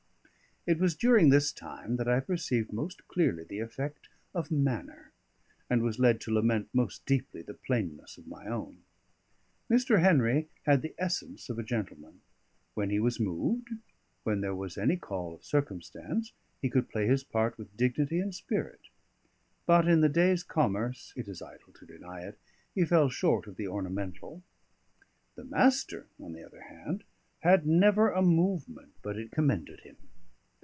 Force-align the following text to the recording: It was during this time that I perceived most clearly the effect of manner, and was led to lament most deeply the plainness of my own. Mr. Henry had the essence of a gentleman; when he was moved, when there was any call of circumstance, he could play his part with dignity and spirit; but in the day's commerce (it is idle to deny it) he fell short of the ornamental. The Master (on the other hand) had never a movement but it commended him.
It 0.67 0.77
was 0.77 0.93
during 0.95 1.29
this 1.29 1.51
time 1.51 1.95
that 1.95 2.07
I 2.07 2.19
perceived 2.19 2.71
most 2.71 3.07
clearly 3.07 3.43
the 3.43 3.61
effect 3.61 4.09
of 4.31 4.51
manner, 4.51 5.11
and 5.71 5.81
was 5.81 5.97
led 5.97 6.21
to 6.21 6.31
lament 6.31 6.69
most 6.71 7.03
deeply 7.07 7.41
the 7.41 7.55
plainness 7.55 8.19
of 8.19 8.27
my 8.27 8.45
own. 8.45 8.83
Mr. 9.71 10.01
Henry 10.01 10.49
had 10.67 10.83
the 10.83 10.93
essence 10.99 11.49
of 11.49 11.57
a 11.57 11.63
gentleman; 11.63 12.21
when 12.75 12.91
he 12.91 12.99
was 12.99 13.19
moved, 13.19 13.69
when 14.21 14.41
there 14.41 14.53
was 14.53 14.77
any 14.77 14.97
call 14.97 15.33
of 15.33 15.43
circumstance, 15.43 16.31
he 16.61 16.69
could 16.69 16.91
play 16.91 17.07
his 17.07 17.23
part 17.23 17.57
with 17.57 17.75
dignity 17.75 18.19
and 18.19 18.35
spirit; 18.35 18.81
but 19.65 19.87
in 19.87 20.01
the 20.01 20.09
day's 20.09 20.43
commerce 20.43 21.11
(it 21.15 21.27
is 21.27 21.41
idle 21.41 21.73
to 21.73 21.87
deny 21.87 22.19
it) 22.21 22.37
he 22.75 22.85
fell 22.85 23.09
short 23.09 23.47
of 23.47 23.55
the 23.55 23.67
ornamental. 23.67 24.43
The 25.33 25.43
Master 25.43 26.05
(on 26.19 26.33
the 26.33 26.43
other 26.43 26.61
hand) 26.61 27.03
had 27.39 27.65
never 27.65 28.11
a 28.11 28.21
movement 28.21 28.93
but 29.01 29.17
it 29.17 29.31
commended 29.31 29.79
him. 29.79 29.97